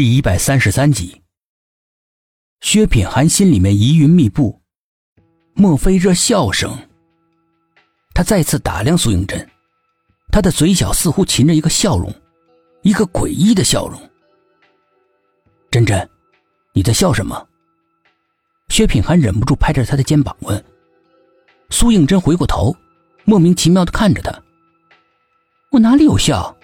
[0.00, 1.20] 第一百三十三集，
[2.62, 4.58] 薛品涵心里面疑云密布，
[5.52, 6.74] 莫非这笑声？
[8.14, 9.46] 他再次打量苏应真，
[10.32, 12.10] 他的嘴角似乎噙着一个笑容，
[12.80, 14.00] 一个诡异的笑容。
[15.70, 16.08] 真真，
[16.72, 17.46] 你在笑什么？
[18.70, 20.64] 薛品涵忍不住拍着他的肩膀问。
[21.68, 22.74] 苏应真回过头，
[23.26, 24.32] 莫名其妙的看着他。
[25.70, 26.56] 我哪里有笑？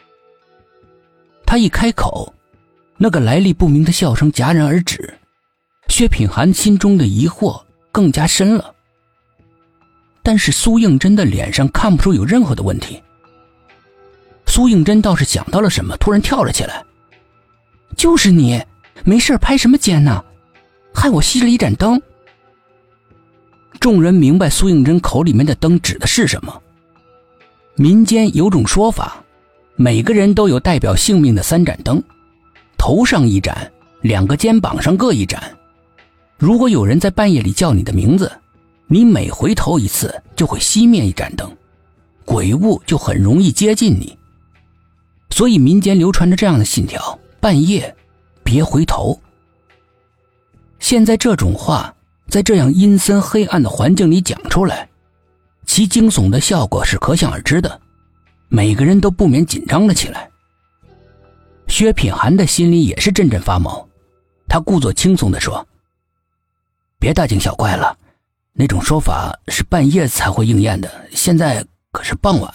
[1.44, 2.32] 他一开口。
[2.98, 5.12] 那个来历不明的笑声戛然而止，
[5.88, 8.74] 薛品涵心中的疑惑更加深了。
[10.22, 13.00] 但是苏应真的脸上看不出有任何的问题。
[14.46, 16.82] 苏应真倒是想到了什么，突然跳了起来
[17.96, 18.62] ：“就是你，
[19.04, 20.24] 没事拍什么肩呢？
[20.94, 22.00] 害我熄了一盏灯。”
[23.78, 26.62] 众人明白苏应真口里面的灯指的是什么。
[27.74, 29.22] 民间有种说法，
[29.76, 32.02] 每个人都有代表性命的三盏灯。
[32.78, 33.70] 头上一盏，
[34.02, 35.42] 两个肩膀上各一盏。
[36.38, 38.30] 如果有人在半夜里叫你的名字，
[38.86, 41.50] 你每回头一次就会熄灭一盏灯，
[42.24, 44.16] 鬼物就很容易接近你。
[45.30, 47.94] 所以民间流传着这样的信条：半夜
[48.44, 49.20] 别回头。
[50.78, 51.94] 现在这种话
[52.28, 54.88] 在这样阴森黑暗的环境里讲出来，
[55.64, 57.80] 其惊悚的效果是可想而知的，
[58.48, 60.30] 每个人都不免紧张了起来。
[61.68, 63.86] 薛品涵的心里也是阵阵发毛，
[64.48, 65.66] 他故作轻松地说
[66.98, 67.98] ：“别大惊小怪了，
[68.52, 72.52] 那种说法是半夜才会应验的，现在可是傍晚。”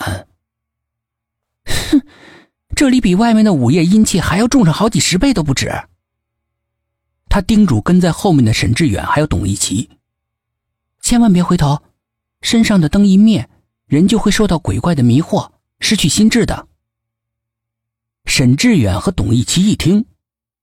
[1.66, 2.02] 哼，
[2.76, 5.72] 这里比外面的午夜阴气还要重上好几十倍都不止。
[7.30, 9.90] 他叮嘱跟在后面的沈志远还有董一奇
[11.02, 11.84] ：“千万别回头，
[12.42, 13.48] 身上的灯一灭，
[13.86, 16.68] 人就会受到鬼怪的迷惑，失去心智的。”
[18.26, 20.06] 沈志远和董一奇一听，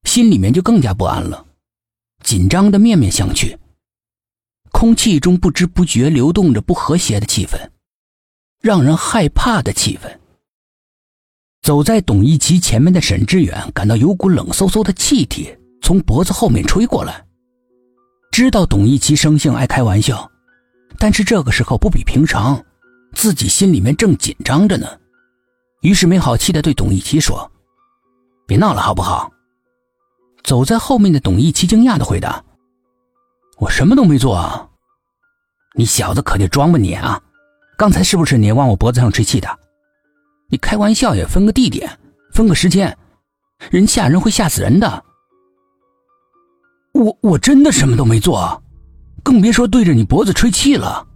[0.05, 1.47] 心里面就更加不安了，
[2.23, 3.57] 紧张的面面相觑。
[4.71, 7.71] 空气中不知不觉流动着不和谐的气氛，
[8.61, 10.19] 让人害怕的气氛。
[11.63, 17.27] 走在董一奇前面的沈志远感到有股冷飕飕的气体从脖子后面吹过来，
[18.31, 20.31] 知道董一奇生性爱开玩笑，
[20.99, 22.65] 但是这个时候不比平常，
[23.15, 24.87] 自己心里面正紧张着呢。
[25.81, 27.51] 于是没好气的对董一奇说
[28.47, 29.31] ：“别闹了，好不好？”
[30.43, 32.43] 走在后面的董一奇惊讶的回答
[33.59, 34.69] ：“我什么都没做啊！
[35.75, 37.21] 你小子可就装吧你啊！
[37.77, 39.59] 刚才是不是你往我脖子上吹气的？
[40.49, 41.99] 你开玩笑也分个地点，
[42.33, 42.97] 分个时间，
[43.71, 45.05] 人吓人会吓死人的。
[46.95, 48.63] 我我真的什么都没做，
[49.23, 51.07] 更别说对着你脖子吹气了。”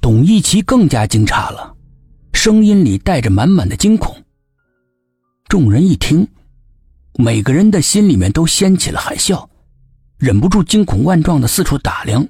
[0.00, 1.74] 董一奇更加惊诧了。
[2.42, 4.16] 声音里带着满满的惊恐。
[5.46, 6.26] 众人一听，
[7.18, 9.46] 每个人的心里面都掀起了海啸，
[10.16, 12.26] 忍不住惊恐万状的四处打量，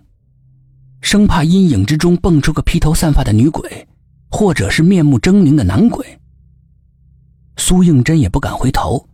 [1.00, 3.86] 生怕阴影之中蹦出个披头散发的女鬼，
[4.32, 6.04] 或者是面目狰狞的男鬼。
[7.56, 9.08] 苏应真也不敢回头，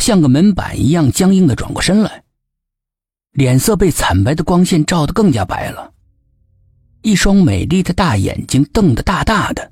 [0.00, 2.24] 像个门板一样僵硬的转过身来，
[3.34, 5.92] 脸色被惨白的光线照得更加白了，
[7.02, 9.70] 一双美丽的大眼睛瞪得大大的。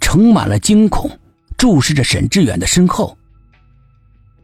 [0.00, 1.10] 盛满了惊恐，
[1.56, 3.16] 注视着沈志远的身后。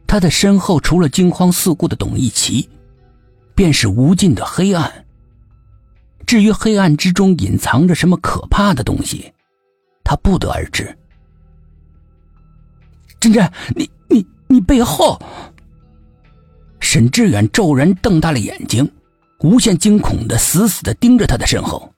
[0.07, 2.67] 他的身后除了惊慌四顾的董一奇，
[3.53, 5.05] 便是无尽的黑暗。
[6.25, 9.31] 至于黑暗之中隐藏着什么可怕的东西，
[10.03, 10.97] 他不得而知。
[13.19, 15.21] 真真，你你你背后！
[16.79, 18.89] 沈志远骤然瞪大了眼睛，
[19.41, 21.93] 无限惊恐的死死的盯着他的身后。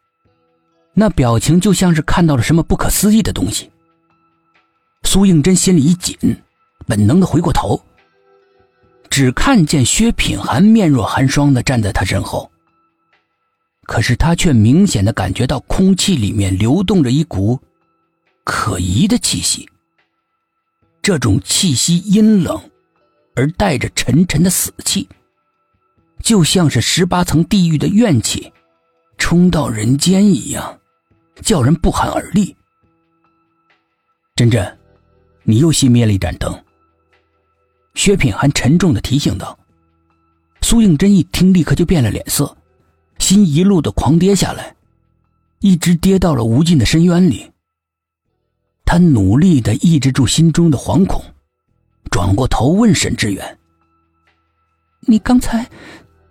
[0.94, 3.70] 那表情就像是看到了什么不可思议的东西。
[5.04, 6.16] 苏应真心里一紧，
[6.86, 7.82] 本能的回过头，
[9.10, 12.50] 只看见薛品涵面若寒霜的站在他身后。
[13.84, 17.60] 可是他却明显的感觉到空气里面流动着一股
[18.44, 19.68] 可疑的气息。
[21.02, 22.62] 这种气息阴冷，
[23.36, 25.10] 而带着沉沉的死气，
[26.22, 28.54] 就像是十八层地狱的怨气
[29.18, 30.80] 冲到人间一样。
[31.36, 32.56] 叫人不寒而栗。
[34.36, 34.78] 真真，
[35.44, 36.64] 你又熄灭了一盏灯。
[37.96, 39.58] 薛品涵沉重的提醒道。
[40.62, 42.56] 苏应真一听，立刻就变了脸色，
[43.18, 44.76] 心一路的狂跌下来，
[45.60, 47.52] 一直跌到了无尽的深渊里。
[48.86, 51.24] 他努力的抑制住心中的惶恐，
[52.10, 53.60] 转过头问沈志远
[55.02, 55.70] ：“你刚才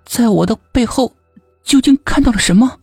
[0.04, 1.14] 在我的背后
[1.62, 2.79] 究竟看到了什么？”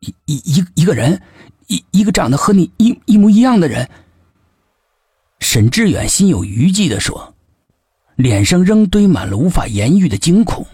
[0.00, 1.20] 一一一一个人，
[1.66, 3.88] 一一个长得和你一一模一样的人。
[5.40, 7.34] 沈志远心有余悸的说
[8.16, 10.66] ：“脸上仍堆满了无法言喻的惊恐。